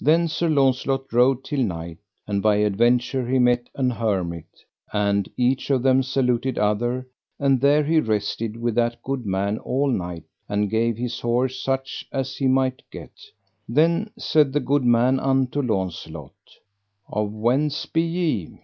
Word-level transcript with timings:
Then 0.00 0.28
Sir 0.28 0.50
Launcelot 0.50 1.10
rode 1.14 1.42
till 1.42 1.62
night, 1.62 1.96
and 2.26 2.42
by 2.42 2.56
adventure 2.56 3.26
he 3.26 3.38
met 3.38 3.70
an 3.74 3.88
hermit, 3.88 4.64
and 4.92 5.30
each 5.38 5.70
of 5.70 5.82
them 5.82 6.02
saluted 6.02 6.58
other; 6.58 7.08
and 7.38 7.58
there 7.58 7.82
he 7.82 7.98
rested 7.98 8.58
with 8.58 8.74
that 8.74 9.02
good 9.02 9.24
man 9.24 9.56
all 9.60 9.88
night, 9.88 10.24
and 10.46 10.68
gave 10.68 10.98
his 10.98 11.20
horse 11.20 11.58
such 11.58 12.06
as 12.12 12.36
he 12.36 12.48
might 12.48 12.82
get. 12.90 13.14
Then 13.66 14.10
said 14.18 14.52
the 14.52 14.60
good 14.60 14.84
man 14.84 15.18
unto 15.18 15.62
Launcelot: 15.62 16.34
Of 17.08 17.32
whence 17.32 17.86
be 17.86 18.02
ye? 18.02 18.60